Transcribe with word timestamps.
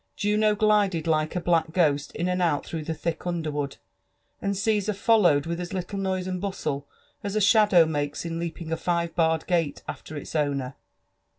Juno 0.15 0.55
glided 0.55 1.05
like 1.05 1.35
a 1.35 1.39
black 1.39 1.73
ghost 1.73 2.11
in 2.15 2.27
and 2.27 2.41
out 2.41 2.65
through 2.65 2.85
the 2.85 2.93
thick 2.95 3.27
underwood, 3.27 3.77
and 4.41 4.57
Caesar 4.57 4.93
followed 4.93 5.45
with 5.45 5.61
as 5.61 5.73
little 5.73 5.99
noise 5.99 6.25
and 6.25 6.41
bustle 6.41 6.87
as 7.23 7.35
a 7.35 7.39
shadow 7.39 7.85
makes 7.85 8.25
in 8.25 8.39
leaping 8.39 8.71
a 8.71 8.77
five 8.77 9.13
barred 9.13 9.45
gale 9.45 9.73
after 9.87 10.17
its 10.17 10.35
owner. 10.35 10.73